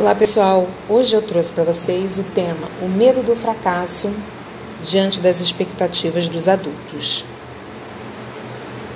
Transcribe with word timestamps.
Olá 0.00 0.14
pessoal, 0.14 0.66
hoje 0.88 1.14
eu 1.14 1.20
trouxe 1.20 1.52
para 1.52 1.62
vocês 1.62 2.18
o 2.18 2.22
tema 2.22 2.70
O 2.80 2.88
medo 2.88 3.22
do 3.22 3.36
fracasso 3.36 4.10
diante 4.82 5.20
das 5.20 5.42
expectativas 5.42 6.26
dos 6.26 6.48
adultos. 6.48 7.22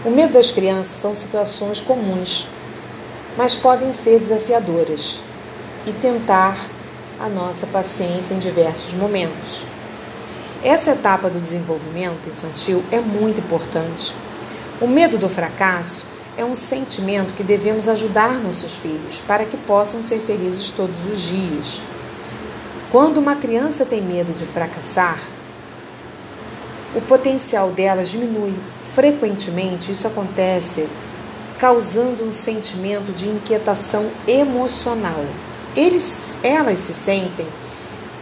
O 0.02 0.08
medo 0.08 0.32
das 0.32 0.50
crianças 0.50 0.96
são 0.96 1.14
situações 1.14 1.78
comuns, 1.78 2.48
mas 3.36 3.54
podem 3.54 3.92
ser 3.92 4.18
desafiadoras 4.18 5.20
e 5.86 5.92
tentar 5.92 6.56
a 7.20 7.28
nossa 7.28 7.66
paciência 7.66 8.32
em 8.32 8.38
diversos 8.38 8.94
momentos. 8.94 9.66
Essa 10.62 10.92
etapa 10.92 11.28
do 11.28 11.38
desenvolvimento 11.38 12.30
infantil 12.30 12.82
é 12.90 12.98
muito 12.98 13.42
importante. 13.42 14.14
O 14.80 14.86
medo 14.86 15.18
do 15.18 15.28
fracasso 15.28 16.06
é 16.36 16.44
um 16.44 16.54
sentimento 16.54 17.34
que 17.34 17.42
devemos 17.42 17.88
ajudar 17.88 18.40
nossos 18.40 18.76
filhos 18.76 19.20
para 19.20 19.44
que 19.44 19.56
possam 19.56 20.02
ser 20.02 20.18
felizes 20.18 20.70
todos 20.70 20.96
os 21.10 21.20
dias. 21.20 21.82
Quando 22.90 23.18
uma 23.18 23.36
criança 23.36 23.84
tem 23.84 24.02
medo 24.02 24.32
de 24.32 24.44
fracassar, 24.44 25.20
o 26.94 27.00
potencial 27.00 27.72
delas 27.72 28.08
diminui. 28.08 28.54
Frequentemente, 28.82 29.90
isso 29.90 30.06
acontece 30.06 30.88
causando 31.58 32.24
um 32.24 32.30
sentimento 32.30 33.12
de 33.12 33.28
inquietação 33.28 34.10
emocional. 34.28 35.24
Eles, 35.74 36.38
elas 36.42 36.78
se 36.78 36.92
sentem 36.92 37.48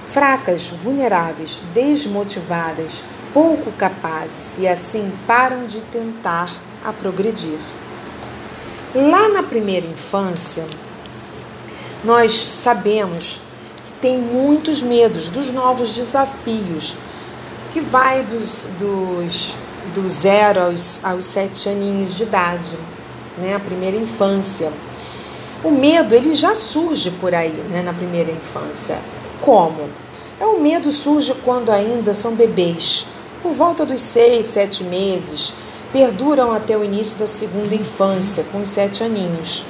fracas, 0.06 0.68
vulneráveis, 0.70 1.62
desmotivadas, 1.74 3.04
pouco 3.32 3.72
capazes 3.72 4.58
e 4.58 4.68
assim 4.68 5.10
param 5.26 5.66
de 5.66 5.80
tentar 5.80 6.50
a 6.84 6.92
progredir. 6.92 7.58
Lá 8.94 9.30
na 9.30 9.42
primeira 9.42 9.86
infância, 9.86 10.66
nós 12.04 12.30
sabemos 12.32 13.40
que 13.82 13.92
tem 14.02 14.18
muitos 14.18 14.82
medos 14.82 15.30
dos 15.30 15.50
novos 15.50 15.94
desafios, 15.94 16.98
que 17.70 17.80
vai 17.80 18.22
dos, 18.22 18.66
dos, 18.78 19.54
do 19.94 20.10
zero 20.10 20.60
aos, 20.60 21.00
aos 21.02 21.24
sete 21.24 21.70
aninhos 21.70 22.14
de 22.16 22.24
idade, 22.24 22.76
né? 23.38 23.54
a 23.54 23.60
primeira 23.60 23.96
infância. 23.96 24.70
O 25.64 25.70
medo 25.70 26.14
ele 26.14 26.34
já 26.34 26.54
surge 26.54 27.12
por 27.12 27.34
aí, 27.34 27.64
né, 27.70 27.82
na 27.82 27.94
primeira 27.94 28.30
infância. 28.30 28.98
Como? 29.40 29.88
É 30.38 30.44
o 30.44 30.60
medo 30.60 30.92
surge 30.92 31.34
quando 31.44 31.70
ainda 31.70 32.12
são 32.12 32.34
bebês, 32.34 33.06
por 33.42 33.52
volta 33.52 33.86
dos 33.86 34.00
seis, 34.00 34.46
sete 34.46 34.84
meses, 34.84 35.54
perduram 35.92 36.52
até 36.52 36.76
o 36.76 36.84
início 36.84 37.18
da 37.18 37.26
segunda 37.26 37.74
infância, 37.74 38.44
com 38.50 38.60
os 38.60 38.68
sete 38.68 39.04
aninhos. 39.04 39.64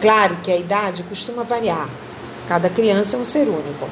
Claro 0.00 0.36
que 0.42 0.52
a 0.52 0.56
idade 0.56 1.02
costuma 1.02 1.42
variar, 1.42 1.88
cada 2.46 2.70
criança 2.70 3.16
é 3.16 3.18
um 3.18 3.24
ser 3.24 3.48
único. 3.48 3.88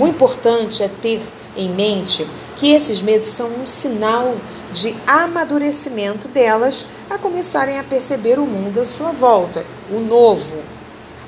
O 0.00 0.06
importante 0.06 0.82
é 0.82 0.88
ter 0.88 1.22
em 1.56 1.68
mente 1.68 2.26
que 2.56 2.72
esses 2.72 3.00
medos 3.02 3.28
são 3.28 3.48
um 3.48 3.66
sinal 3.66 4.34
de 4.72 4.96
amadurecimento 5.06 6.26
delas 6.28 6.86
a 7.10 7.18
começarem 7.18 7.78
a 7.78 7.84
perceber 7.84 8.38
o 8.38 8.46
mundo 8.46 8.80
à 8.80 8.84
sua 8.84 9.12
volta, 9.12 9.64
o 9.90 10.00
novo. 10.00 10.56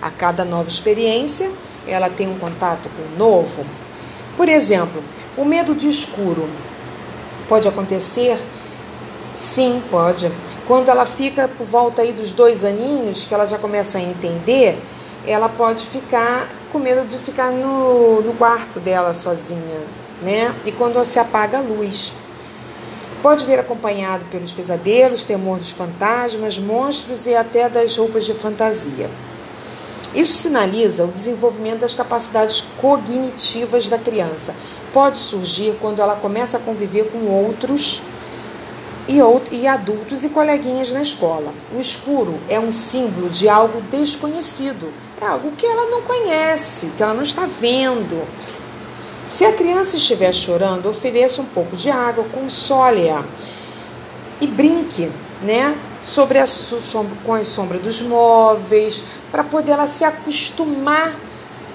A 0.00 0.10
cada 0.10 0.44
nova 0.44 0.68
experiência, 0.68 1.52
ela 1.86 2.08
tem 2.08 2.28
um 2.28 2.38
contato 2.38 2.88
com 2.88 3.14
o 3.14 3.18
novo. 3.18 3.64
Por 4.36 4.48
exemplo, 4.48 5.02
o 5.36 5.44
medo 5.44 5.74
de 5.74 5.88
escuro 5.88 6.48
pode 7.48 7.68
acontecer 7.68 8.38
Sim, 9.34 9.82
pode. 9.90 10.30
Quando 10.66 10.88
ela 10.88 11.04
fica 11.04 11.48
por 11.48 11.66
volta 11.66 12.02
aí 12.02 12.12
dos 12.12 12.30
dois 12.30 12.64
aninhos, 12.64 13.24
que 13.24 13.34
ela 13.34 13.46
já 13.46 13.58
começa 13.58 13.98
a 13.98 14.00
entender, 14.00 14.78
ela 15.26 15.48
pode 15.48 15.86
ficar 15.86 16.48
com 16.70 16.78
medo 16.78 17.06
de 17.06 17.18
ficar 17.18 17.50
no, 17.50 18.22
no 18.22 18.32
quarto 18.34 18.78
dela 18.78 19.12
sozinha, 19.12 19.80
né? 20.22 20.54
E 20.64 20.72
quando 20.72 21.04
se 21.04 21.18
apaga 21.18 21.58
a 21.58 21.60
luz. 21.60 22.12
Pode 23.22 23.44
vir 23.46 23.58
acompanhado 23.58 24.24
pelos 24.26 24.52
pesadelos, 24.52 25.24
temor 25.24 25.58
dos 25.58 25.70
fantasmas, 25.70 26.58
monstros 26.58 27.26
e 27.26 27.34
até 27.34 27.68
das 27.68 27.96
roupas 27.96 28.24
de 28.26 28.34
fantasia. 28.34 29.10
Isso 30.14 30.34
sinaliza 30.34 31.04
o 31.04 31.10
desenvolvimento 31.10 31.80
das 31.80 31.94
capacidades 31.94 32.62
cognitivas 32.80 33.88
da 33.88 33.98
criança. 33.98 34.54
Pode 34.92 35.16
surgir 35.16 35.76
quando 35.80 36.00
ela 36.00 36.14
começa 36.14 36.58
a 36.58 36.60
conviver 36.60 37.10
com 37.10 37.26
outros 37.26 38.02
e, 39.08 39.18
e 39.54 39.66
adultos 39.66 40.24
e 40.24 40.30
coleguinhas 40.30 40.92
na 40.92 41.02
escola. 41.02 41.52
O 41.74 41.80
escuro 41.80 42.38
é 42.48 42.58
um 42.58 42.70
símbolo 42.70 43.28
de 43.28 43.48
algo 43.48 43.80
desconhecido, 43.82 44.92
é 45.20 45.26
algo 45.26 45.52
que 45.52 45.66
ela 45.66 45.90
não 45.90 46.02
conhece, 46.02 46.92
que 46.96 47.02
ela 47.02 47.14
não 47.14 47.22
está 47.22 47.46
vendo. 47.46 48.22
Se 49.26 49.44
a 49.44 49.52
criança 49.52 49.96
estiver 49.96 50.32
chorando, 50.34 50.88
ofereça 50.88 51.40
um 51.40 51.46
pouco 51.46 51.76
de 51.76 51.90
água, 51.90 52.24
console-a 52.32 53.24
e 54.40 54.46
brinque, 54.46 55.10
né? 55.42 55.76
Sobre 56.02 56.38
a 56.38 56.46
sombra, 56.46 57.16
com 57.24 57.32
a 57.32 57.42
sombra 57.42 57.78
dos 57.78 58.02
móveis, 58.02 59.02
para 59.32 59.42
poder 59.42 59.72
ela 59.72 59.86
se 59.86 60.04
acostumar 60.04 61.14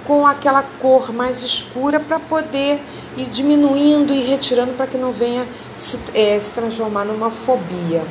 com 0.09 0.25
aquela 0.25 0.63
cor 0.63 1.13
mais 1.13 1.43
escura 1.43 1.99
para 1.99 2.19
poder 2.19 2.81
ir 3.15 3.25
diminuindo 3.25 4.11
e 4.11 4.23
retirando 4.23 4.73
para 4.73 4.87
que 4.87 4.97
não 4.97 5.11
venha 5.11 5.47
se, 5.77 5.99
é, 6.15 6.39
se 6.39 6.51
transformar 6.53 7.05
numa 7.05 7.29
fobia 7.29 8.03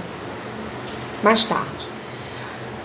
mais 1.25 1.45
tarde. 1.45 1.89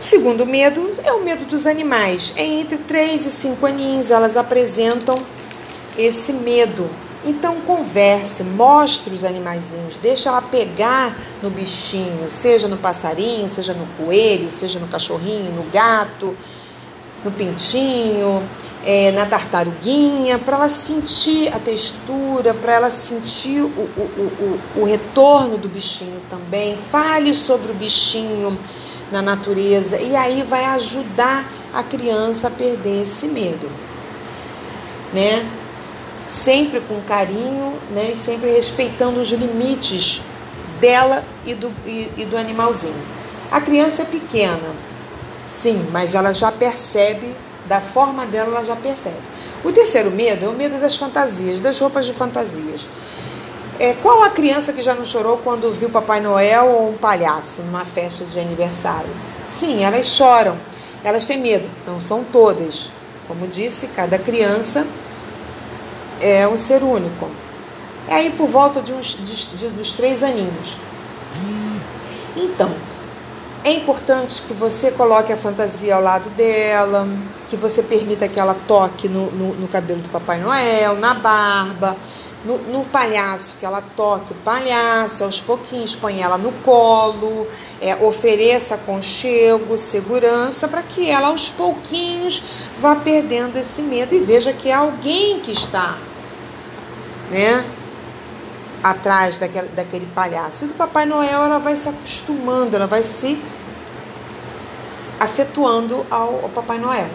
O 0.02 0.04
segundo 0.04 0.48
medo 0.48 0.90
é 1.04 1.14
o 1.14 1.24
medo 1.24 1.46
dos 1.46 1.68
animais. 1.68 2.34
É 2.36 2.44
entre 2.44 2.80
3 2.80 3.28
e 3.28 3.30
5 3.30 3.64
aninhos 3.68 4.10
elas 4.10 4.36
apresentam 4.36 5.16
esse 5.96 6.34
medo. 6.34 6.90
Então 7.24 7.62
converse, 7.68 8.42
mostre 8.42 9.14
os 9.14 9.24
animaizinhos, 9.24 10.00
deixa 10.00 10.30
ela 10.30 10.42
pegar 10.42 11.16
no 11.40 11.52
bichinho, 11.52 12.28
seja 12.28 12.68
no 12.68 12.78
passarinho, 12.78 13.48
seja 13.48 13.76
no 13.76 13.86
coelho, 13.96 14.50
seja 14.50 14.80
no 14.80 14.88
cachorrinho, 14.88 15.52
no 15.54 15.70
gato, 15.70 16.36
no 17.24 17.32
pintinho, 17.32 18.42
é, 18.86 19.12
na 19.12 19.26
tartaruguinha, 19.26 20.38
para 20.38 20.58
ela 20.58 20.70
sentir 20.70 21.54
a 21.54 21.60
textura, 21.60 22.54
para 22.54 22.74
ela 22.74 22.90
sentir 22.90 23.62
o, 23.62 23.68
o, 23.68 24.60
o, 24.78 24.82
o 24.82 24.84
retorno 24.84 25.58
do 25.58 25.70
bichinho 25.70 26.22
também. 26.30 26.78
Fale 26.78 27.34
sobre 27.34 27.72
o 27.72 27.76
bichinho 27.76 28.58
na 29.12 29.22
natureza 29.22 30.02
e 30.02 30.16
aí 30.16 30.44
vai 30.44 30.66
ajudar 30.66 31.50
a 31.74 31.82
criança 31.84 32.48
a 32.48 32.52
perder 32.52 33.04
esse 33.04 33.28
medo, 33.28 33.70
né? 35.14 35.48
Sempre 36.28 36.82
com 36.82 37.00
carinho, 37.02 37.74
né? 37.92 38.12
E 38.12 38.16
sempre 38.16 38.52
respeitando 38.52 39.20
os 39.20 39.32
limites 39.32 40.22
dela 40.80 41.24
e 41.46 41.56
do, 41.56 41.72
e, 41.86 42.10
e 42.18 42.26
do 42.26 42.38
animalzinho. 42.38 43.02
A 43.52 43.62
criança 43.62 44.02
é 44.02 44.06
pequena, 44.06 44.76
sim, 45.44 45.86
mas 45.92 46.16
ela 46.16 46.34
já 46.34 46.52
percebe 46.52 47.34
da 47.66 47.80
forma 47.82 48.26
dela, 48.26 48.58
ela 48.58 48.66
já 48.66 48.76
percebe. 48.76 49.18
O 49.64 49.72
terceiro 49.72 50.12
medo 50.12 50.46
é 50.46 50.50
o 50.50 50.54
medo 50.54 50.80
das 50.80 50.96
fantasias, 50.96 51.62
das 51.62 51.80
roupas 51.80 52.06
de 52.06 52.14
fantasias. 52.14 52.88
É, 53.80 53.94
qual 54.02 54.24
a 54.24 54.30
criança 54.30 54.72
que 54.72 54.82
já 54.82 54.94
não 54.94 55.04
chorou 55.04 55.38
quando 55.38 55.72
viu 55.72 55.90
Papai 55.90 56.20
Noel 56.20 56.68
ou 56.68 56.90
um 56.92 56.98
palhaço 56.98 57.62
numa 57.64 57.84
festa 57.84 58.24
de 58.26 58.40
aniversário? 58.40 59.10
Sim, 59.46 59.84
elas 59.84 60.08
choram. 60.08 60.58
Elas 61.04 61.26
têm 61.26 61.40
medo. 61.40 61.68
Não 61.88 62.00
são 62.00 62.24
todas. 62.24 62.92
Como 63.28 63.48
disse, 63.48 63.88
cada 63.88 64.20
criança 64.20 64.86
é 66.22 66.48
um 66.48 66.56
ser 66.56 66.84
único. 66.84 67.30
É 68.08 68.16
aí 68.16 68.30
por 68.32 68.48
volta 68.48 68.82
de 68.82 68.94
uns 68.94 69.18
de, 69.18 69.58
de, 69.58 69.68
dos 69.70 69.94
três 69.94 70.24
aninhos. 70.24 70.78
Então, 72.36 72.74
é 73.64 73.72
importante 73.72 74.42
que 74.42 74.54
você 74.54 74.92
coloque 74.92 75.32
a 75.32 75.38
fantasia 75.38 75.96
ao 75.96 76.02
lado 76.02 76.30
dela, 76.32 77.08
que 77.50 77.56
você 77.56 77.82
permita 77.82 78.28
que 78.28 78.40
ela 78.40 78.54
toque 78.54 79.08
no, 79.08 79.32
no, 79.32 79.54
no 79.56 79.68
cabelo 79.68 80.02
do 80.02 80.10
Papai 80.10 80.38
Noel, 80.40 80.96
na 80.96 81.14
barba, 81.14 81.96
no, 82.44 82.58
no, 82.58 82.84
palhaço, 82.86 83.56
que 83.58 83.66
ela 83.66 83.82
toque 83.82 84.34
o 84.34 84.36
palhaço, 84.44 85.24
aos 85.24 85.40
pouquinhos 85.40 85.96
põe 85.96 86.22
ela 86.22 86.38
no 86.38 86.52
colo, 86.52 87.48
é, 87.80 87.96
ofereça 87.96 88.76
aconchego, 88.76 89.78
segurança, 89.78 90.68
para 90.68 90.84
que 90.84 91.10
ela 91.10 91.30
aos 91.30 91.50
pouquinhos 91.50 92.44
vá 92.78 92.98
perdendo 92.98 93.58
esse 93.58 93.82
medo 93.82 94.14
e 94.14 94.20
veja 94.20 94.52
que 94.52 94.70
é 94.70 94.74
alguém 94.74 95.40
que 95.40 95.54
está, 95.54 95.98
né? 97.32 97.66
Atrás 98.84 99.38
daquele, 99.38 99.70
daquele 99.70 100.06
palhaço. 100.08 100.66
E 100.66 100.68
do 100.68 100.74
Papai 100.74 101.06
Noel 101.06 101.44
ela 101.44 101.58
vai 101.58 101.76
se 101.76 101.88
acostumando, 101.88 102.76
ela 102.76 102.88
vai 102.88 103.02
se 103.02 103.42
afetuando 105.20 106.06
ao, 106.12 106.44
ao 106.44 106.50
Papai 106.50 106.78
Noel. 106.78 107.08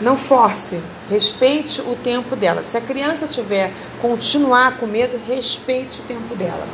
Não 0.00 0.16
force, 0.16 0.82
respeite 1.08 1.80
o 1.80 1.94
tempo 1.94 2.34
dela. 2.34 2.62
Se 2.62 2.76
a 2.76 2.80
criança 2.80 3.28
tiver 3.28 3.72
continuar 4.00 4.78
com 4.78 4.86
medo, 4.86 5.20
respeite 5.28 6.00
o 6.00 6.04
tempo 6.04 6.34
dela. 6.34 6.66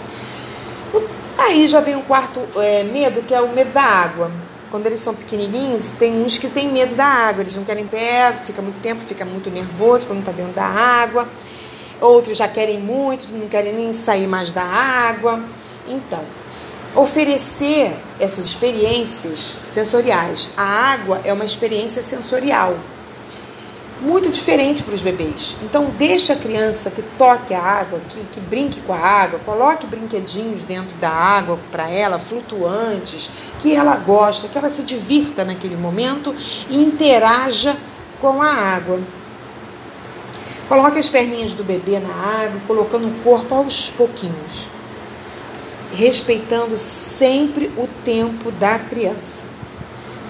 Aí 1.36 1.68
já 1.68 1.80
vem 1.80 1.94
o 1.94 2.02
quarto 2.02 2.40
é, 2.56 2.84
medo, 2.84 3.22
que 3.22 3.34
é 3.34 3.40
o 3.40 3.50
medo 3.50 3.70
da 3.70 3.82
água. 3.82 4.30
Quando 4.70 4.86
eles 4.86 5.00
são 5.00 5.14
pequenininhos, 5.14 5.92
tem 5.92 6.22
uns 6.22 6.36
que 6.36 6.48
têm 6.48 6.70
medo 6.70 6.94
da 6.94 7.04
água, 7.04 7.42
eles 7.42 7.54
não 7.54 7.64
querem 7.64 7.86
pé, 7.86 8.32
fica 8.44 8.60
muito 8.60 8.80
tempo, 8.80 9.00
fica 9.02 9.24
muito 9.24 9.50
nervoso 9.50 10.06
quando 10.06 10.20
está 10.20 10.32
dentro 10.32 10.52
da 10.52 10.66
água. 10.66 11.26
Outros 12.00 12.36
já 12.36 12.46
querem 12.46 12.78
muito, 12.78 13.32
não 13.34 13.48
querem 13.48 13.72
nem 13.72 13.92
sair 13.92 14.26
mais 14.26 14.52
da 14.52 14.62
água. 14.62 15.42
Então, 15.86 16.22
oferecer 16.94 17.96
essas 18.20 18.44
experiências 18.44 19.56
sensoriais. 19.68 20.50
A 20.56 20.92
água 20.92 21.20
é 21.24 21.32
uma 21.32 21.44
experiência 21.44 22.02
sensorial 22.02 22.76
muito 24.00 24.30
diferente 24.30 24.82
para 24.82 24.94
os 24.94 25.02
bebês. 25.02 25.56
Então, 25.62 25.86
deixe 25.98 26.32
a 26.32 26.36
criança 26.36 26.90
que 26.90 27.02
toque 27.02 27.52
a 27.52 27.60
água, 27.60 28.00
que, 28.08 28.20
que 28.24 28.40
brinque 28.40 28.80
com 28.82 28.92
a 28.92 28.98
água, 28.98 29.40
coloque 29.40 29.86
brinquedinhos 29.86 30.64
dentro 30.64 30.96
da 30.98 31.10
água 31.10 31.58
para 31.70 31.88
ela, 31.88 32.18
flutuantes, 32.18 33.28
que 33.60 33.74
ela 33.74 33.96
gosta, 33.96 34.48
que 34.48 34.56
ela 34.56 34.70
se 34.70 34.84
divirta 34.84 35.44
naquele 35.44 35.76
momento 35.76 36.34
e 36.70 36.76
interaja 36.76 37.76
com 38.20 38.40
a 38.40 38.52
água. 38.52 39.00
Coloque 40.68 40.98
as 40.98 41.08
perninhas 41.08 41.54
do 41.54 41.64
bebê 41.64 41.98
na 41.98 42.14
água, 42.14 42.60
colocando 42.66 43.08
o 43.08 43.22
corpo 43.24 43.54
aos 43.54 43.90
pouquinhos, 43.90 44.68
respeitando 45.92 46.76
sempre 46.76 47.72
o 47.76 47.88
tempo 48.04 48.52
da 48.52 48.78
criança. 48.78 49.46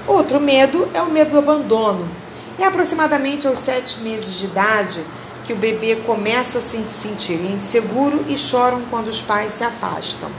Outro 0.06 0.40
medo 0.40 0.88
é 0.94 1.02
o 1.02 1.10
medo 1.10 1.32
do 1.32 1.38
abandono 1.38 2.17
é 2.58 2.66
aproximadamente 2.66 3.46
aos 3.46 3.58
sete 3.58 4.00
meses 4.00 4.38
de 4.38 4.46
idade 4.46 5.04
que 5.44 5.52
o 5.52 5.56
bebê 5.56 5.96
começa 5.96 6.58
a 6.58 6.60
se 6.60 6.76
sentir 6.86 7.40
inseguro 7.40 8.24
e 8.28 8.36
choram 8.36 8.82
quando 8.90 9.08
os 9.08 9.22
pais 9.22 9.52
se 9.52 9.64
afastam. 9.64 10.30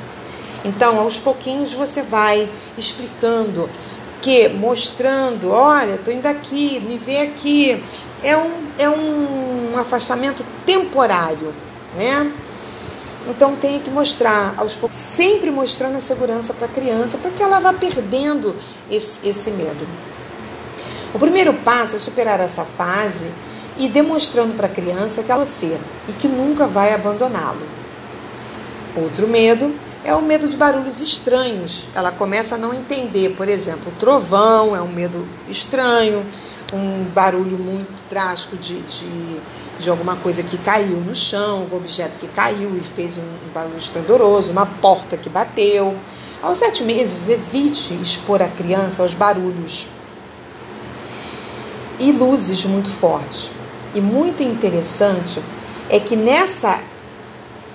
Então, 0.64 1.00
aos 1.00 1.18
pouquinhos 1.18 1.74
você 1.74 2.02
vai 2.02 2.50
explicando 2.78 3.70
que 4.22 4.50
mostrando, 4.50 5.50
olha, 5.52 5.98
tô 5.98 6.12
indo 6.12 6.28
aqui, 6.28 6.80
me 6.82 6.98
vê 6.98 7.20
aqui. 7.20 7.82
É 8.22 8.38
um, 8.38 8.52
é 8.78 8.90
um 8.90 9.78
afastamento 9.78 10.46
temporário, 10.66 11.54
né? 11.96 12.32
Então 13.28 13.56
tem 13.56 13.80
que 13.80 13.90
mostrar 13.90 14.54
aos 14.58 14.76
poucos, 14.76 14.98
sempre 14.98 15.52
mostrando 15.52 15.96
a 15.98 16.00
segurança 16.00 16.54
para 16.54 16.66
a 16.66 16.70
criança, 16.70 17.18
para 17.18 17.32
que 17.32 17.44
ela 17.44 17.60
vá 17.60 17.74
perdendo 17.74 18.56
esse, 18.90 19.28
esse 19.28 19.52
medo. 19.52 19.88
O 21.14 21.18
primeiro 21.18 21.54
passo 21.54 21.96
é 21.96 22.00
superar 22.00 22.40
essa 22.40 22.64
fase 22.64 23.32
e 23.78 23.88
demonstrando 23.88 24.54
para 24.54 24.68
a 24.68 24.70
criança 24.70 25.24
que 25.24 25.32
ela 25.32 25.42
é 25.42 25.46
você 25.46 25.78
e 26.08 26.14
que 26.14 26.28
nunca 26.28 26.68
vai 26.68 26.94
abandoná-lo. 26.94 27.66
Outro 28.96 29.28
medo 29.28 29.74
é 30.04 30.14
o 30.14 30.22
medo 30.22 30.48
de 30.48 30.56
barulhos 30.56 31.02
estranhos. 31.02 31.88
Ela 31.96 32.12
começa 32.12 32.56
a 32.56 32.58
não 32.58 32.74
entender, 32.74 33.32
por 33.32 33.50
exemplo, 33.50 33.92
o 33.92 34.00
trovão 34.00 34.76
é 34.76 34.82
um 34.82 34.88
medo 34.88 35.26
estranho, 35.48 36.24
um 36.72 37.06
barulho 37.06 37.58
muito 37.58 37.92
drástico 38.08 38.56
de, 38.56 38.80
de, 38.82 39.42
de 39.80 39.90
alguma 39.90 40.16
coisa 40.16 40.44
que 40.44 40.60
caiu 40.60 40.98
no 40.98 41.16
chão, 41.16 41.68
um 41.72 41.76
objeto 41.76 42.20
que 42.20 42.28
caiu 42.28 42.78
e 42.78 42.82
fez 42.82 43.18
um, 43.18 43.22
um 43.22 43.52
barulho 43.54 43.78
estrondoroso, 43.78 44.52
uma 44.52 44.66
porta 44.66 45.18
que 45.18 45.30
bateu. 45.30 45.96
Aos 46.42 46.60
sete 46.60 46.84
meses, 46.84 47.28
evite 47.28 47.96
expor 47.96 48.44
a 48.44 48.48
criança 48.48 49.02
aos 49.02 49.16
barulhos 49.16 49.88
e 52.00 52.12
luzes 52.12 52.66
muito 52.66 52.90
fortes. 52.90 53.52
E 53.94 54.02
muito 54.02 54.44
interessante 54.44 55.42
é 55.90 56.00
que 56.00 56.16
nessa 56.16 56.82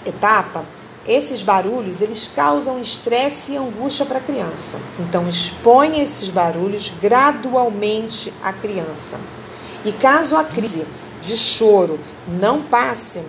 etapa, 0.06 0.64
esses 1.06 1.42
barulhos 1.42 2.00
eles 2.00 2.30
causam 2.34 2.80
estresse 2.80 3.52
e 3.52 3.56
angústia 3.56 4.06
para 4.06 4.18
a 4.18 4.22
criança. 4.22 4.78
Então 4.98 5.28
exponha 5.28 6.02
esses 6.02 6.30
barulhos 6.30 6.92
gradualmente 7.00 8.32
à 8.42 8.52
criança. 8.52 9.18
E 9.84 9.92
caso 9.92 10.36
a 10.36 10.44
crise 10.44 10.86
de 11.20 11.36
choro 11.36 11.98
não 12.26 12.62
passe, 12.62 13.22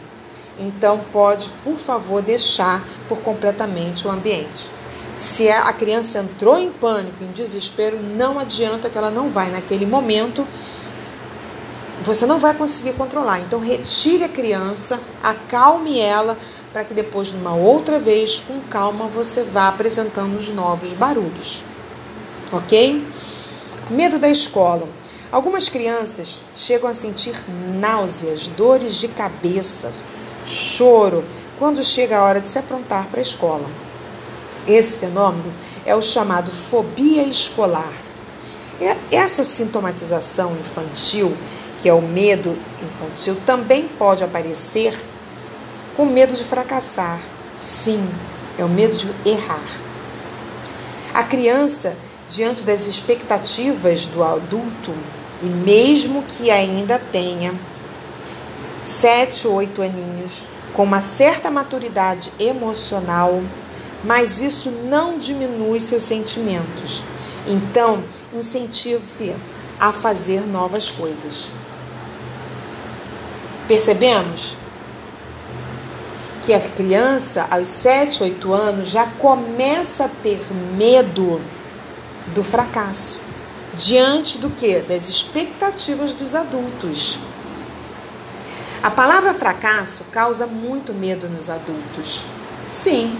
então 0.57 1.01
pode, 1.11 1.49
por 1.63 1.77
favor, 1.77 2.21
deixar 2.21 2.85
por 3.09 3.19
completamente 3.21 4.07
o 4.07 4.11
ambiente. 4.11 4.69
Se 5.15 5.49
a 5.49 5.71
criança 5.71 6.19
entrou 6.19 6.57
em 6.57 6.69
pânico, 6.69 7.23
em 7.23 7.31
desespero, 7.31 7.97
não 8.01 8.37
adianta 8.37 8.89
que 8.89 8.97
ela 8.97 9.09
não 9.09 9.29
vai 9.29 9.49
naquele 9.49 9.85
momento 9.85 10.45
você 12.05 12.27
não 12.27 12.37
vai 12.37 12.53
conseguir 12.53 12.93
controlar. 12.93 13.39
Então, 13.39 13.59
retire 13.59 14.23
a 14.23 14.29
criança, 14.29 15.01
acalme 15.23 15.99
ela, 15.99 16.37
para 16.71 16.83
que 16.83 16.93
depois, 16.93 17.31
numa 17.31 17.55
outra 17.55 17.97
vez, 17.97 18.39
com 18.39 18.61
calma, 18.61 19.07
você 19.07 19.41
vá 19.41 19.67
apresentando 19.69 20.37
os 20.37 20.49
novos 20.49 20.93
barulhos. 20.93 21.65
Ok? 22.51 23.03
Medo 23.89 24.19
da 24.19 24.29
escola. 24.29 24.87
Algumas 25.31 25.67
crianças 25.67 26.39
chegam 26.55 26.89
a 26.89 26.93
sentir 26.93 27.35
náuseas, 27.73 28.47
dores 28.47 28.95
de 28.95 29.07
cabeça, 29.07 29.91
choro, 30.45 31.23
quando 31.57 31.83
chega 31.83 32.19
a 32.19 32.23
hora 32.23 32.39
de 32.39 32.47
se 32.47 32.59
aprontar 32.59 33.07
para 33.07 33.19
a 33.19 33.23
escola. 33.23 33.67
Esse 34.67 34.97
fenômeno 34.97 35.51
é 35.85 35.95
o 35.95 36.01
chamado 36.01 36.51
fobia 36.51 37.23
escolar. 37.23 37.91
Essa 39.11 39.43
sintomatização 39.43 40.55
infantil 40.59 41.35
que 41.85 41.89
é 41.89 41.93
o 41.93 42.01
medo 42.01 42.57
infantil, 42.81 43.37
também 43.45 43.87
pode 43.87 44.23
aparecer 44.23 44.91
com 45.95 46.03
medo 46.07 46.33
de 46.33 46.43
fracassar. 46.43 47.21
Sim, 47.59 48.09
é 48.57 48.65
o 48.65 48.67
medo 48.67 48.95
de 48.95 49.07
errar. 49.23 49.63
A 51.13 51.21
criança, 51.21 51.95
diante 52.27 52.63
das 52.63 52.87
expectativas 52.87 54.07
do 54.07 54.23
adulto, 54.23 54.95
e 55.43 55.45
mesmo 55.45 56.23
que 56.23 56.49
ainda 56.49 56.97
tenha 56.97 57.53
sete 58.83 59.47
ou 59.47 59.53
oito 59.53 59.79
aninhos, 59.79 60.43
com 60.73 60.81
uma 60.81 61.01
certa 61.01 61.51
maturidade 61.51 62.33
emocional, 62.39 63.43
mas 64.03 64.41
isso 64.41 64.71
não 64.71 65.19
diminui 65.19 65.79
seus 65.79 66.01
sentimentos. 66.01 67.03
Então, 67.45 68.03
incentive 68.33 69.35
a 69.79 69.93
fazer 69.93 70.47
novas 70.47 70.89
coisas. 70.89 71.47
Percebemos 73.67 74.55
que 76.43 76.53
a 76.53 76.59
criança, 76.59 77.47
aos 77.49 77.67
7, 77.67 78.21
8 78.21 78.53
anos, 78.53 78.87
já 78.89 79.07
começa 79.07 80.05
a 80.05 80.09
ter 80.09 80.39
medo 80.77 81.41
do 82.27 82.43
fracasso. 82.43 83.19
Diante 83.73 84.37
do 84.37 84.49
que? 84.49 84.79
Das 84.81 85.09
expectativas 85.09 86.13
dos 86.13 86.35
adultos. 86.35 87.19
A 88.83 88.91
palavra 88.91 89.33
fracasso 89.33 90.03
causa 90.11 90.45
muito 90.45 90.93
medo 90.93 91.27
nos 91.27 91.49
adultos. 91.49 92.23
Sim. 92.65 93.17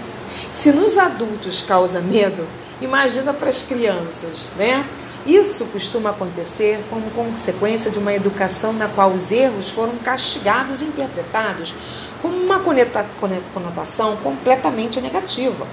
Se 0.50 0.72
nos 0.72 0.96
adultos 0.96 1.62
causa 1.62 2.00
medo, 2.00 2.46
imagina 2.80 3.32
para 3.32 3.48
as 3.48 3.62
crianças, 3.62 4.48
né? 4.56 4.86
Isso 5.26 5.66
costuma 5.66 6.10
acontecer 6.10 6.84
como 6.88 7.10
consequência 7.10 7.90
de 7.90 7.98
uma 7.98 8.14
educação 8.14 8.72
na 8.72 8.88
qual 8.88 9.10
os 9.10 9.32
erros 9.32 9.70
foram 9.70 9.96
castigados 9.96 10.82
e 10.82 10.84
interpretados 10.84 11.74
como 12.22 12.36
uma 12.36 12.60
conotação 12.60 14.16
completamente 14.18 15.00
negativa. 15.00 15.66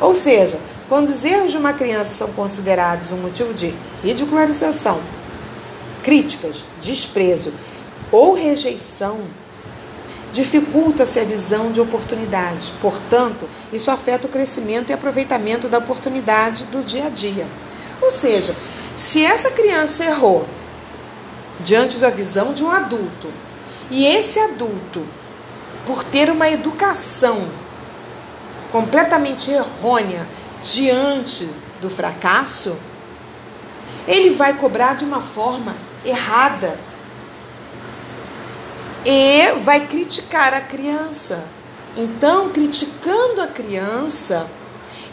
Ou 0.00 0.14
seja, 0.14 0.58
quando 0.88 1.10
os 1.10 1.24
erros 1.24 1.52
de 1.52 1.58
uma 1.58 1.72
criança 1.72 2.10
são 2.10 2.32
considerados 2.32 3.12
um 3.12 3.18
motivo 3.18 3.54
de 3.54 3.74
ridicularização, 4.02 5.00
críticas, 6.02 6.64
desprezo 6.80 7.52
ou 8.10 8.34
rejeição, 8.34 9.20
dificulta-se 10.32 11.18
a 11.18 11.24
visão 11.24 11.72
de 11.72 11.80
oportunidade. 11.80 12.72
Portanto, 12.80 13.48
isso 13.72 13.90
afeta 13.90 14.26
o 14.26 14.30
crescimento 14.30 14.90
e 14.90 14.92
aproveitamento 14.92 15.68
da 15.68 15.78
oportunidade 15.78 16.64
do 16.64 16.84
dia 16.84 17.06
a 17.06 17.08
dia. 17.08 17.46
Ou 18.06 18.10
seja, 18.10 18.54
se 18.94 19.24
essa 19.24 19.50
criança 19.50 20.04
errou 20.04 20.46
diante 21.58 21.98
da 21.98 22.08
visão 22.08 22.52
de 22.52 22.62
um 22.62 22.70
adulto, 22.70 23.32
e 23.90 24.06
esse 24.06 24.38
adulto, 24.38 25.04
por 25.84 26.04
ter 26.04 26.30
uma 26.30 26.48
educação 26.48 27.48
completamente 28.70 29.50
errônea 29.50 30.24
diante 30.62 31.50
do 31.80 31.90
fracasso, 31.90 32.76
ele 34.06 34.30
vai 34.30 34.54
cobrar 34.54 34.94
de 34.94 35.04
uma 35.04 35.20
forma 35.20 35.74
errada 36.04 36.78
e 39.04 39.50
vai 39.62 39.84
criticar 39.84 40.54
a 40.54 40.60
criança. 40.60 41.42
Então, 41.96 42.50
criticando 42.50 43.42
a 43.42 43.48
criança, 43.48 44.48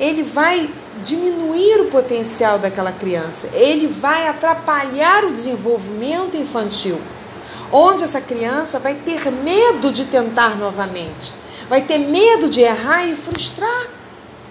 ele 0.04 0.24
vai 0.24 0.70
diminuir 1.02 1.82
o 1.82 1.86
potencial 1.86 2.60
daquela 2.60 2.92
criança, 2.92 3.50
ele 3.54 3.88
vai 3.88 4.28
atrapalhar 4.28 5.24
o 5.24 5.32
desenvolvimento 5.32 6.36
infantil, 6.36 7.00
onde 7.72 8.04
essa 8.04 8.20
criança 8.22 8.80
vai 8.80 8.96
ter 8.96 9.32
medo 9.32 9.92
de 9.92 10.06
tentar 10.06 10.58
novamente, 10.58 11.34
vai 11.70 11.82
ter 11.82 11.98
medo 11.98 12.50
de 12.50 12.62
errar 12.62 13.06
e 13.08 13.16
frustrar 13.16 13.88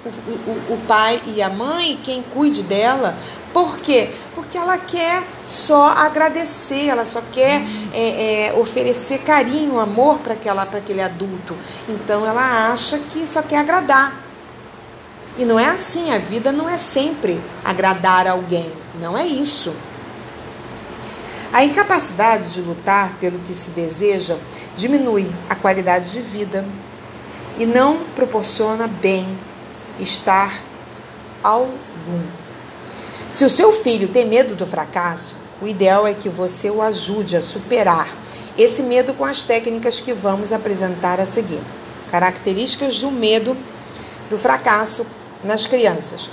o, 0.05 0.09
o, 0.09 0.75
o 0.75 0.79
pai 0.89 1.21
e 1.29 1.43
a 1.43 1.49
mãe, 1.49 1.99
quem 2.03 2.23
cuide 2.35 2.63
dela. 2.63 3.17
Por 3.53 3.79
quê? 3.79 4.11
Porque 4.35 4.59
ela 4.59 4.77
quer 4.79 5.23
só 5.47 5.89
agradecer, 5.89 6.89
ela 6.89 7.05
só 7.05 7.23
quer 7.31 7.63
é, 7.93 8.47
é, 8.49 8.55
oferecer 8.55 9.19
carinho, 9.19 9.79
amor 9.79 10.19
para 10.19 10.35
aquele 10.35 11.03
adulto. 11.03 11.57
Então 11.89 12.27
ela 12.27 12.73
acha 12.73 12.99
que 12.99 13.27
só 13.27 13.43
quer 13.43 13.59
agradar. 13.59 14.22
E 15.39 15.45
não 15.45 15.59
é 15.59 15.67
assim, 15.67 16.13
a 16.13 16.19
vida 16.19 16.53
não 16.53 16.69
é 16.69 16.77
sempre 16.77 17.41
agradar 17.65 18.27
alguém, 18.27 18.71
não 19.01 19.17
é 19.17 19.27
isso. 19.27 19.75
A 21.53 21.65
incapacidade 21.65 22.53
de 22.53 22.61
lutar 22.61 23.15
pelo 23.19 23.39
que 23.41 23.53
se 23.53 23.71
deseja 23.71 24.37
diminui 24.75 25.31
a 25.49 25.55
qualidade 25.55 26.13
de 26.13 26.21
vida 26.21 26.65
e 27.59 27.67
não 27.67 28.05
proporciona 28.15 28.87
bem-estar 28.87 30.63
algum. 31.43 32.23
Se 33.31 33.45
o 33.45 33.51
seu 33.51 33.73
filho 33.73 34.09
tem 34.09 34.27
medo 34.27 34.55
do 34.55 34.67
fracasso, 34.67 35.37
o 35.61 35.67
ideal 35.67 36.07
é 36.07 36.13
que 36.13 36.29
você 36.29 36.71
o 36.71 36.83
ajude 36.83 37.37
a 37.37 37.43
superar 37.43 38.09
esse 38.59 38.83
medo 38.83 39.15
com 39.15 39.25
as 39.25 39.43
técnicas 39.43 40.01
que 40.01 40.13
vamos 40.13 40.53
apresentar 40.53 41.21
a 41.21 41.27
seguir. 41.27 41.63
Características 42.11 43.01
do 43.01 43.11
medo 43.11 43.57
do 44.29 44.39
fracasso 44.39 45.07
nas 45.45 45.67
crianças. 45.67 46.31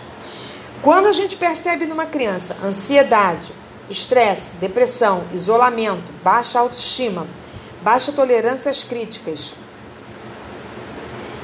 Quando 0.81 1.07
a 1.07 1.13
gente 1.13 1.35
percebe 1.35 1.85
numa 1.85 2.05
criança 2.05 2.55
ansiedade, 2.63 3.51
estresse, 3.89 4.55
depressão, 4.55 5.23
isolamento, 5.33 6.11
baixa 6.23 6.59
autoestima, 6.59 7.27
baixa 7.81 8.11
tolerância 8.11 8.69
às 8.69 8.83
críticas, 8.83 9.55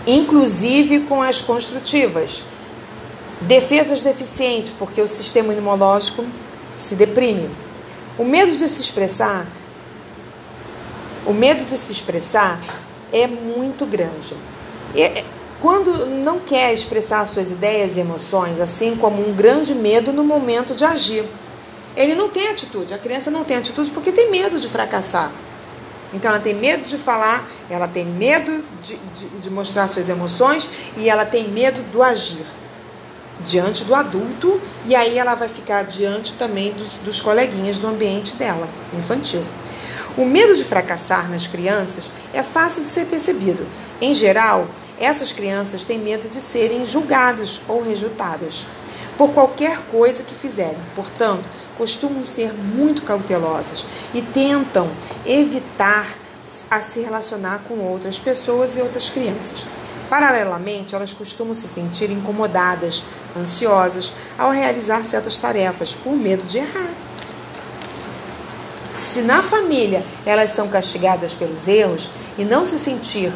inclusive 0.07 1.01
com 1.01 1.21
as 1.21 1.41
construtivas, 1.41 2.43
defesas 3.41 4.01
deficientes, 4.01 4.73
porque 4.77 5.01
o 5.01 5.07
sistema 5.07 5.53
imunológico 5.53 6.25
se 6.77 6.95
deprime. 6.95 7.49
O 8.17 8.23
medo 8.23 8.55
de 8.55 8.67
se 8.67 8.81
expressar, 8.81 9.47
o 11.25 11.33
medo 11.33 11.63
de 11.65 11.77
se 11.77 11.91
expressar 11.91 12.59
é 13.11 13.27
muito 13.27 13.85
grande. 13.85 14.35
É, 14.95 15.23
quando 15.65 16.05
não 16.05 16.39
quer 16.39 16.71
expressar 16.75 17.25
suas 17.25 17.49
ideias 17.49 17.97
e 17.97 17.99
emoções, 17.99 18.59
assim 18.59 18.95
como 18.95 19.27
um 19.27 19.33
grande 19.33 19.73
medo 19.73 20.13
no 20.13 20.23
momento 20.23 20.75
de 20.75 20.85
agir. 20.85 21.25
Ele 21.97 22.13
não 22.13 22.29
tem 22.29 22.49
atitude, 22.49 22.93
a 22.93 22.99
criança 22.99 23.31
não 23.31 23.43
tem 23.43 23.57
atitude 23.57 23.89
porque 23.89 24.11
tem 24.11 24.29
medo 24.29 24.59
de 24.59 24.67
fracassar. 24.67 25.31
Então 26.13 26.29
ela 26.29 26.39
tem 26.39 26.53
medo 26.53 26.85
de 26.85 26.99
falar, 26.99 27.43
ela 27.67 27.87
tem 27.87 28.05
medo 28.05 28.63
de, 28.83 28.95
de, 28.95 29.27
de 29.39 29.49
mostrar 29.49 29.87
suas 29.87 30.07
emoções 30.07 30.69
e 30.97 31.09
ela 31.09 31.25
tem 31.25 31.47
medo 31.47 31.81
do 31.91 32.03
agir 32.03 32.45
diante 33.43 33.83
do 33.85 33.95
adulto 33.95 34.61
e 34.85 34.95
aí 34.95 35.17
ela 35.17 35.33
vai 35.33 35.49
ficar 35.49 35.81
diante 35.81 36.33
também 36.33 36.73
dos, 36.73 36.97
dos 36.97 37.21
coleguinhas 37.21 37.79
do 37.79 37.87
ambiente 37.87 38.35
dela, 38.35 38.69
infantil. 38.93 39.43
O 40.17 40.23
medo 40.23 40.55
de 40.55 40.63
fracassar 40.63 41.29
nas 41.29 41.45
crianças 41.45 42.09
é 42.33 42.41
fácil 42.41 42.83
de 42.83 42.87
ser 42.87 43.05
percebido. 43.05 43.67
Em 43.99 44.13
geral, 44.13 44.65
essas 44.97 45.33
crianças 45.33 45.83
têm 45.83 45.99
medo 45.99 46.29
de 46.29 46.39
serem 46.39 46.85
julgadas 46.85 47.61
ou 47.67 47.81
rejeitadas 47.83 48.65
por 49.17 49.33
qualquer 49.33 49.77
coisa 49.91 50.23
que 50.23 50.33
fizerem. 50.33 50.77
Portanto, 50.95 51.43
costumam 51.77 52.23
ser 52.23 52.53
muito 52.53 53.01
cautelosas 53.01 53.85
e 54.13 54.21
tentam 54.21 54.89
evitar 55.25 56.07
a 56.71 56.79
se 56.79 57.01
relacionar 57.01 57.59
com 57.67 57.79
outras 57.79 58.17
pessoas 58.17 58.77
e 58.77 58.81
outras 58.81 59.09
crianças. 59.09 59.65
Paralelamente, 60.09 60.95
elas 60.95 61.11
costumam 61.11 61.53
se 61.53 61.67
sentir 61.67 62.09
incomodadas, 62.09 63.03
ansiosas 63.35 64.13
ao 64.37 64.51
realizar 64.51 65.03
certas 65.03 65.37
tarefas 65.39 65.93
por 65.93 66.15
medo 66.15 66.45
de 66.45 66.59
errar. 66.59 67.04
Se 68.97 69.21
na 69.21 69.43
família 69.43 70.03
elas 70.25 70.51
são 70.51 70.67
castigadas 70.67 71.33
pelos 71.33 71.67
erros 71.67 72.09
e 72.37 72.45
não 72.45 72.63
se 72.63 72.77
sentir 72.77 73.31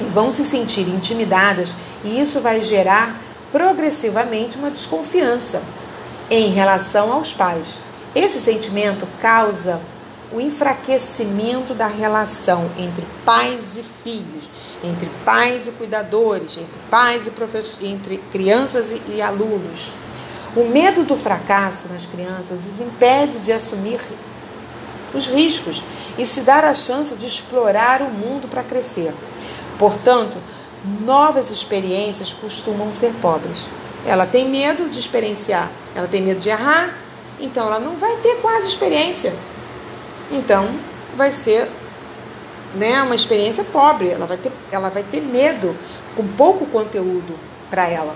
e 0.00 0.04
vão 0.04 0.30
se 0.30 0.44
sentir 0.44 0.88
intimidadas, 0.88 1.74
e 2.02 2.20
isso 2.20 2.40
vai 2.40 2.62
gerar 2.62 3.20
progressivamente 3.52 4.56
uma 4.56 4.70
desconfiança 4.70 5.62
em 6.30 6.50
relação 6.50 7.12
aos 7.12 7.34
pais. 7.34 7.78
Esse 8.14 8.38
sentimento 8.38 9.06
causa 9.20 9.80
o 10.32 10.40
enfraquecimento 10.40 11.74
da 11.74 11.88
relação 11.88 12.70
entre 12.78 13.04
pais 13.24 13.76
e 13.76 13.82
filhos, 13.82 14.48
entre 14.82 15.10
pais 15.24 15.66
e 15.66 15.72
cuidadores, 15.72 16.56
entre 16.56 16.80
pais 16.88 17.26
e 17.26 17.30
professores, 17.32 17.78
entre 17.82 18.18
crianças 18.30 18.92
e, 18.92 19.02
e 19.16 19.22
alunos. 19.22 19.92
O 20.56 20.64
medo 20.64 21.04
do 21.04 21.16
fracasso 21.16 21.88
nas 21.88 22.06
crianças 22.06 22.64
os 22.66 22.80
impede 22.80 23.40
de 23.40 23.52
assumir 23.52 24.00
os 25.14 25.26
riscos 25.26 25.82
e 26.18 26.24
se 26.24 26.42
dar 26.42 26.64
a 26.64 26.74
chance 26.74 27.14
de 27.16 27.26
explorar 27.26 28.02
o 28.02 28.10
mundo 28.10 28.48
para 28.48 28.62
crescer. 28.62 29.14
Portanto, 29.78 30.38
novas 31.04 31.50
experiências 31.50 32.32
costumam 32.32 32.92
ser 32.92 33.12
pobres. 33.20 33.68
Ela 34.06 34.26
tem 34.26 34.48
medo 34.48 34.88
de 34.88 34.98
experienciar, 34.98 35.70
ela 35.94 36.08
tem 36.08 36.22
medo 36.22 36.40
de 36.40 36.48
errar, 36.48 36.96
então 37.38 37.66
ela 37.66 37.80
não 37.80 37.96
vai 37.96 38.16
ter 38.18 38.36
quase 38.36 38.66
experiência. 38.66 39.34
Então, 40.30 40.68
vai 41.16 41.30
ser 41.30 41.68
né, 42.74 43.02
uma 43.02 43.14
experiência 43.14 43.64
pobre, 43.64 44.10
ela 44.10 44.26
vai 44.26 44.36
ter, 44.36 44.52
ela 44.70 44.88
vai 44.88 45.02
ter 45.02 45.20
medo, 45.20 45.76
com 46.16 46.26
pouco 46.26 46.66
conteúdo 46.66 47.38
para 47.68 47.88
ela. 47.88 48.14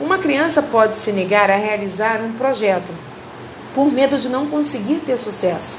Uma 0.00 0.18
criança 0.18 0.62
pode 0.62 0.94
se 0.94 1.12
negar 1.12 1.50
a 1.50 1.56
realizar 1.56 2.20
um 2.20 2.32
projeto 2.32 2.92
por 3.74 3.90
medo 3.92 4.18
de 4.18 4.28
não 4.28 4.46
conseguir 4.46 5.00
ter 5.00 5.16
sucesso. 5.16 5.78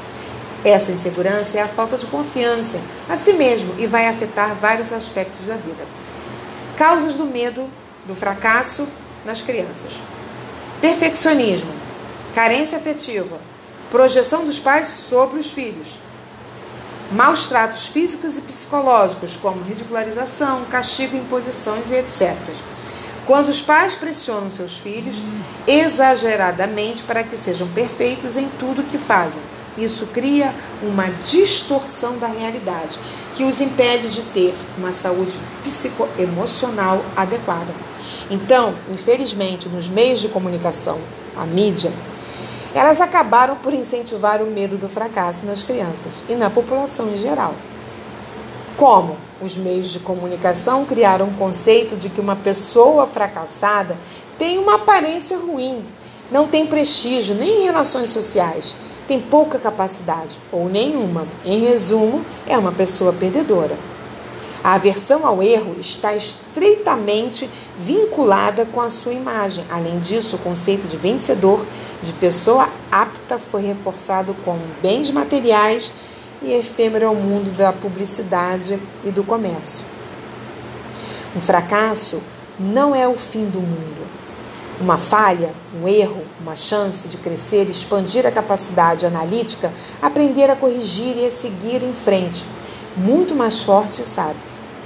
Essa 0.64 0.92
insegurança 0.92 1.58
é 1.58 1.62
a 1.62 1.68
falta 1.68 1.98
de 1.98 2.08
confiança 2.08 2.80
a 3.08 3.16
si 3.16 3.34
mesmo 3.34 3.76
e 3.78 3.86
vai 3.86 4.08
afetar 4.08 4.56
vários 4.56 4.92
aspectos 4.92 5.46
da 5.46 5.56
vida. 5.56 5.86
Causas 6.76 7.16
do 7.16 7.26
medo 7.26 7.70
do 8.06 8.16
fracasso 8.16 8.88
nas 9.26 9.42
crianças: 9.42 10.02
perfeccionismo, 10.82 11.72
carência 12.34 12.78
afetiva, 12.78 13.40
projeção 13.92 14.46
dos 14.46 14.60
pais 14.60 14.88
sobre 14.88 15.40
os 15.40 15.52
filhos, 15.52 16.00
maus 17.12 17.46
tratos 17.46 17.88
físicos 17.88 18.38
e 18.38 18.42
psicológicos, 18.42 19.38
como 19.38 19.64
ridicularização, 19.64 20.66
castigo, 20.66 21.16
imposições 21.16 21.92
e 21.92 21.96
etc. 21.96 22.36
Quando 23.26 23.50
os 23.50 23.62
pais 23.62 23.94
pressionam 23.94 24.50
seus 24.50 24.80
filhos 24.80 25.22
exageradamente 25.68 27.04
para 27.04 27.24
que 27.24 27.38
sejam 27.38 27.68
perfeitos 27.68 28.38
em 28.38 28.48
tudo 28.58 28.84
que 28.84 28.98
fazem 28.98 29.44
isso 29.78 30.08
cria 30.08 30.54
uma 30.82 31.08
distorção 31.10 32.18
da 32.18 32.28
realidade 32.28 33.00
que 33.36 33.44
os 33.44 33.62
impede 33.62 34.10
de 34.10 34.22
ter 34.24 34.56
uma 34.78 34.92
saúde 34.92 35.36
psicoemocional 35.64 37.04
adequada. 37.16 37.74
Então, 38.30 38.74
infelizmente, 38.90 39.70
nos 39.70 39.88
meios 39.88 40.20
de 40.20 40.28
comunicação, 40.28 40.98
a 41.36 41.46
mídia, 41.46 41.92
elas 42.74 43.00
acabaram 43.00 43.56
por 43.56 43.74
incentivar 43.74 44.42
o 44.42 44.48
medo 44.48 44.78
do 44.78 44.90
fracasso 44.90 45.46
nas 45.46 45.64
crianças 45.64 46.24
e 46.28 46.36
na 46.36 46.50
população 46.50 47.10
em 47.10 47.16
geral. 47.16 47.54
Como 48.76 49.18
os 49.42 49.58
meios 49.58 49.92
de 49.92 50.00
comunicação 50.00 50.86
criaram 50.86 51.28
o 51.28 51.34
conceito 51.34 51.96
de 51.96 52.10
que 52.10 52.20
uma 52.20 52.36
pessoa 52.36 53.06
fracassada 53.06 53.98
tem 54.38 54.58
uma 54.58 54.76
aparência 54.76 55.38
ruim, 55.38 55.86
não 56.32 56.48
tem 56.48 56.68
prestígio 56.68 57.36
nem 57.36 57.62
em 57.62 57.64
relações 57.66 58.10
sociais 58.10 58.76
tem 59.08 59.20
pouca 59.20 59.58
capacidade 59.58 60.40
ou 60.52 60.68
nenhuma. 60.68 61.26
Em 61.46 61.60
resumo, 61.66 62.26
é 62.46 62.58
uma 62.58 62.72
pessoa 62.72 63.14
perdedora. 63.14 63.78
A 64.64 64.74
aversão 64.74 65.26
ao 65.26 65.42
erro 65.42 65.76
está 65.80 66.14
estreitamente 66.14 67.50
vinculada 67.78 68.66
com 68.66 68.82
a 68.82 68.90
sua 68.90 69.14
imagem. 69.14 69.64
Além 69.70 70.00
disso, 70.00 70.36
o 70.36 70.40
conceito 70.40 70.88
de 70.88 70.98
vencedor, 70.98 71.66
de 72.02 72.12
pessoa 72.14 72.68
apta, 72.92 73.40
foi 73.40 73.62
reforçado 73.62 74.34
com 74.44 74.58
bens 74.82 75.10
materiais 75.10 75.94
e 76.42 76.52
efêmero 76.54 77.08
ao 77.08 77.16
mundo 77.16 77.52
da 77.52 77.72
publicidade 77.72 78.80
e 79.04 79.12
do 79.12 79.24
comércio. 79.24 79.86
Um 81.36 81.40
fracasso 81.40 82.22
não 82.60 82.96
é 82.96 83.08
o 83.08 83.16
fim 83.16 83.46
do 83.46 83.62
mundo. 83.62 84.08
Uma 84.80 84.98
falha, 84.98 85.54
um 85.82 85.88
erro, 85.88 86.24
uma 86.40 86.56
chance 86.56 87.08
de 87.08 87.18
crescer, 87.18 87.68
expandir 87.68 88.28
a 88.28 88.32
capacidade 88.32 89.08
analítica, 89.08 89.74
aprender 90.02 90.52
a 90.52 90.56
corrigir 90.56 91.18
e 91.18 91.26
a 91.26 91.32
seguir 91.32 91.82
em 91.82 91.94
frente, 91.96 92.46
muito 92.96 93.36
mais 93.36 93.64
forte, 93.64 94.04
sabe? 94.04 94.38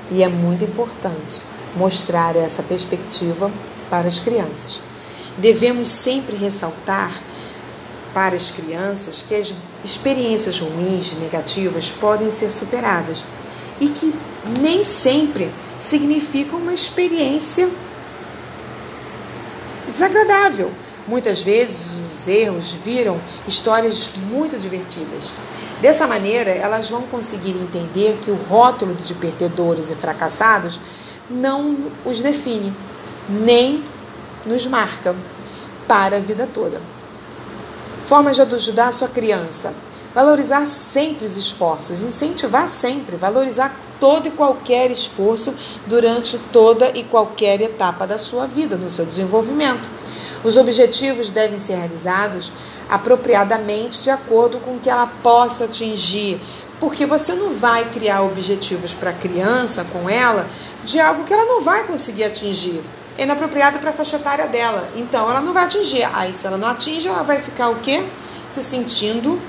E 0.10 0.24
é 0.24 0.30
muito 0.30 0.64
importante 0.64 1.44
mostrar 1.76 2.38
essa 2.38 2.64
perspectiva 2.64 3.52
para 3.90 4.08
as 4.08 4.20
crianças. 4.20 4.82
Devemos 5.38 5.90
sempre 5.90 6.38
ressaltar 6.38 7.22
para 8.14 8.36
as 8.36 8.50
crianças 8.50 9.24
que 9.28 9.36
as 9.36 9.54
experiências 9.84 10.60
ruins, 10.60 11.14
negativas, 11.16 11.92
podem 11.92 12.32
ser 12.32 12.52
superadas 12.52 13.26
e 13.80 13.90
que 13.90 14.14
nem 14.60 14.84
sempre 14.84 15.52
significam 15.80 16.60
uma 16.60 16.74
experiência 16.74 17.70
desagradável. 19.92 20.72
Muitas 21.08 21.44
vezes 21.44 21.86
os 21.86 22.28
erros 22.28 22.74
viram 22.74 23.20
histórias 23.48 24.10
muito 24.30 24.58
divertidas. 24.58 25.34
Dessa 25.82 26.08
maneira, 26.08 26.52
elas 26.52 26.90
vão 26.90 27.04
conseguir 27.04 27.52
entender 27.52 28.20
que 28.24 28.32
o 28.32 28.36
rótulo 28.36 28.94
de 28.96 29.14
perdedores 29.14 29.90
e 29.90 29.96
fracassados 29.96 30.80
não 31.30 31.76
os 32.06 32.22
define, 32.22 32.74
nem 33.30 33.84
nos 34.46 34.66
marca 34.66 35.16
para 35.88 36.18
a 36.18 36.20
vida 36.20 36.48
toda. 36.52 36.82
Formas 38.06 38.36
de 38.36 38.42
ajudar 38.42 38.88
a 38.88 38.92
sua 38.92 39.08
criança. 39.08 39.74
Valorizar 40.14 40.66
sempre 40.66 41.26
os 41.26 41.38
esforços, 41.38 42.02
incentivar 42.02 42.68
sempre, 42.68 43.16
valorizar 43.16 43.74
todo 43.98 44.28
e 44.28 44.32
qualquer 44.32 44.92
esforço 44.92 45.54
durante 45.88 46.38
toda 46.52 46.92
e 46.94 47.04
qualquer 47.04 47.62
etapa 47.62 48.06
da 48.06 48.18
sua 48.18 48.46
vida, 48.46 48.76
no 48.76 48.90
seu 48.90 49.06
desenvolvimento. 49.06 49.88
Os 50.44 50.58
objetivos 50.58 51.30
devem 51.30 51.58
ser 51.58 51.76
realizados 51.76 52.52
apropriadamente 52.90 54.02
de 54.02 54.10
acordo 54.10 54.60
com 54.60 54.76
o 54.76 54.80
que 54.80 54.90
ela 54.90 55.08
possa 55.24 55.66
atingir, 55.66 56.42
porque 56.80 57.06
você 57.06 57.34
não 57.34 57.52
vai 57.52 57.86
criar 57.86 58.24
objetivos 58.24 58.94
para 58.94 59.12
a 59.12 59.14
criança 59.14 59.86
com 59.94 60.10
ela 60.10 60.46
de 60.84 61.00
algo 61.00 61.24
que 61.24 61.34
ela 61.34 61.46
não 61.46 61.62
vai 61.62 61.86
conseguir 61.86 62.26
atingir. 62.26 62.82
É 63.18 63.24
inapropriado 63.24 63.80
para 63.80 63.92
a 63.92 63.94
faixa 63.94 64.16
etária 64.16 64.48
dela. 64.48 64.90
Então 64.96 65.30
ela 65.30 65.42
não 65.42 65.54
vai 65.54 65.66
atingir. 65.66 66.04
Aí 66.14 66.34
se 66.34 66.48
ela 66.48 66.58
não 66.58 66.68
atinge, 66.68 67.08
ela 67.08 67.24
vai 67.24 67.40
ficar 67.40 67.70
o 67.70 67.76
quê? 67.76 68.04
Se 68.50 68.62
sentindo 68.62 69.40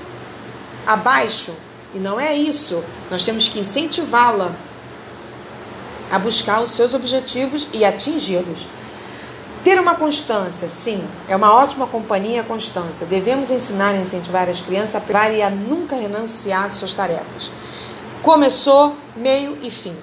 abaixo. 0.85 1.53
E 1.93 1.99
não 1.99 2.19
é 2.19 2.35
isso. 2.35 2.83
Nós 3.09 3.23
temos 3.23 3.47
que 3.47 3.59
incentivá-la 3.59 4.51
a 6.11 6.19
buscar 6.19 6.61
os 6.61 6.71
seus 6.71 6.93
objetivos 6.93 7.67
e 7.73 7.83
atingi-los. 7.83 8.67
Ter 9.63 9.79
uma 9.79 9.95
constância, 9.95 10.67
sim, 10.67 11.01
é 11.27 11.35
uma 11.35 11.53
ótima 11.53 11.87
companhia 11.87 12.41
a 12.41 12.43
constância. 12.43 13.05
Devemos 13.05 13.49
ensinar 13.49 13.95
e 13.95 14.01
incentivar 14.01 14.49
as 14.49 14.61
crianças 14.61 14.95
a 14.95 15.01
privar 15.01 15.33
e 15.33 15.41
a 15.41 15.49
nunca 15.49 15.95
renunciar 15.95 16.65
às 16.65 16.73
suas 16.73 16.93
tarefas. 16.93 17.49
Começou, 18.21 18.95
meio 19.15 19.57
e 19.61 19.71
fim. 19.71 19.95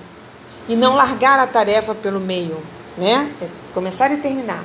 E 0.66 0.74
não 0.74 0.94
largar 0.94 1.38
a 1.38 1.46
tarefa 1.46 1.94
pelo 1.94 2.20
meio, 2.20 2.62
né? 2.96 3.30
É 3.42 3.48
começar 3.74 4.10
e 4.12 4.16
terminar. 4.16 4.64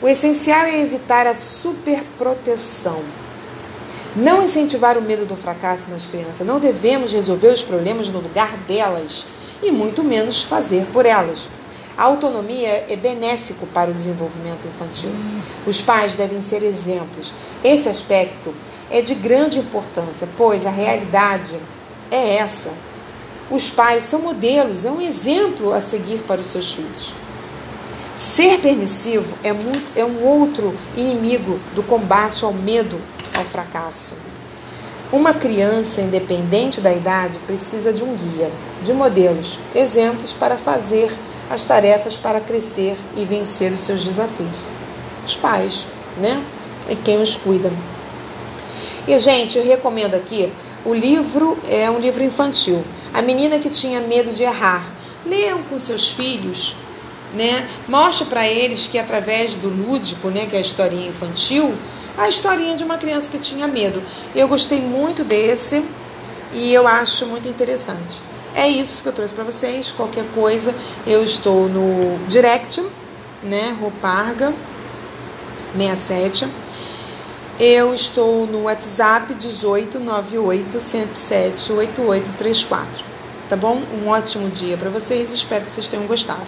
O 0.00 0.08
essencial 0.08 0.64
é 0.64 0.80
evitar 0.80 1.26
a 1.26 1.34
superproteção. 1.34 3.02
Não 4.16 4.42
incentivar 4.42 4.98
o 4.98 5.02
medo 5.02 5.24
do 5.24 5.36
fracasso 5.36 5.88
nas 5.90 6.06
crianças. 6.06 6.46
Não 6.46 6.58
devemos 6.58 7.12
resolver 7.12 7.48
os 7.48 7.62
problemas 7.62 8.08
no 8.08 8.18
lugar 8.18 8.56
delas 8.66 9.24
e 9.62 9.70
muito 9.70 10.02
menos 10.02 10.42
fazer 10.42 10.86
por 10.86 11.06
elas. 11.06 11.48
A 11.96 12.04
autonomia 12.04 12.86
é 12.88 12.96
benéfico 12.96 13.66
para 13.66 13.90
o 13.90 13.94
desenvolvimento 13.94 14.66
infantil. 14.66 15.10
Os 15.66 15.80
pais 15.80 16.16
devem 16.16 16.40
ser 16.40 16.62
exemplos. 16.62 17.32
Esse 17.62 17.88
aspecto 17.88 18.54
é 18.90 19.02
de 19.02 19.14
grande 19.14 19.60
importância, 19.60 20.26
pois 20.36 20.66
a 20.66 20.70
realidade 20.70 21.60
é 22.10 22.36
essa. 22.36 22.70
Os 23.50 23.68
pais 23.68 24.04
são 24.04 24.20
modelos, 24.22 24.84
é 24.84 24.90
um 24.90 25.00
exemplo 25.00 25.72
a 25.72 25.80
seguir 25.80 26.20
para 26.20 26.40
os 26.40 26.46
seus 26.46 26.72
filhos. 26.72 27.14
Ser 28.16 28.60
permissivo 28.60 29.36
é, 29.42 29.52
muito, 29.52 29.92
é 29.94 30.04
um 30.04 30.24
outro 30.24 30.74
inimigo 30.96 31.60
do 31.74 31.82
combate 31.82 32.44
ao 32.44 32.52
medo 32.52 33.00
ao 33.40 33.46
fracasso. 33.46 34.14
Uma 35.12 35.34
criança, 35.34 36.00
independente 36.00 36.80
da 36.80 36.92
idade, 36.92 37.38
precisa 37.40 37.92
de 37.92 38.04
um 38.04 38.14
guia, 38.14 38.50
de 38.82 38.92
modelos, 38.92 39.58
exemplos 39.74 40.32
para 40.32 40.56
fazer 40.56 41.10
as 41.50 41.64
tarefas 41.64 42.16
para 42.16 42.40
crescer 42.40 42.96
e 43.16 43.24
vencer 43.24 43.72
os 43.72 43.80
seus 43.80 44.04
desafios. 44.04 44.68
Os 45.26 45.34
pais, 45.34 45.86
né? 46.16 46.42
E 46.88 46.94
quem 46.94 47.20
os 47.20 47.36
cuida. 47.36 47.72
E, 49.08 49.18
gente, 49.18 49.58
eu 49.58 49.64
recomendo 49.64 50.14
aqui 50.14 50.52
o 50.84 50.94
livro, 50.94 51.58
é 51.68 51.90
um 51.90 51.98
livro 51.98 52.22
infantil. 52.22 52.84
A 53.12 53.20
menina 53.20 53.58
que 53.58 53.68
tinha 53.68 54.00
medo 54.00 54.32
de 54.32 54.44
errar. 54.44 54.88
Leiam 55.26 55.62
com 55.64 55.78
seus 55.78 56.10
filhos, 56.10 56.76
né? 57.34 57.68
Mostre 57.88 58.26
para 58.26 58.46
eles 58.46 58.86
que 58.86 58.98
através 58.98 59.56
do 59.56 59.68
lúdico, 59.68 60.28
né, 60.28 60.46
que 60.46 60.54
é 60.54 60.58
a 60.58 60.62
historinha 60.62 61.08
infantil, 61.08 61.74
a 62.16 62.28
historinha 62.28 62.76
de 62.76 62.84
uma 62.84 62.98
criança 62.98 63.30
que 63.30 63.38
tinha 63.38 63.66
medo. 63.66 64.02
Eu 64.34 64.48
gostei 64.48 64.80
muito 64.80 65.24
desse 65.24 65.84
e 66.52 66.72
eu 66.72 66.86
acho 66.86 67.26
muito 67.26 67.48
interessante. 67.48 68.20
É 68.54 68.68
isso 68.68 69.02
que 69.02 69.08
eu 69.08 69.12
trouxe 69.12 69.32
para 69.32 69.44
vocês. 69.44 69.92
Qualquer 69.92 70.24
coisa, 70.34 70.74
eu 71.06 71.22
estou 71.22 71.68
no 71.68 72.18
direct, 72.26 72.84
né? 73.42 73.76
Rouparga 73.80 74.52
67. 75.76 76.48
Eu 77.58 77.94
estou 77.94 78.46
no 78.46 78.62
WhatsApp 78.62 79.34
1898 79.34 80.78
107 80.78 81.72
8834. 81.72 83.04
Tá 83.48 83.56
bom? 83.56 83.82
Um 84.02 84.08
ótimo 84.08 84.48
dia 84.48 84.76
para 84.76 84.90
vocês. 84.90 85.32
Espero 85.32 85.66
que 85.66 85.72
vocês 85.72 85.88
tenham 85.88 86.06
gostado. 86.06 86.40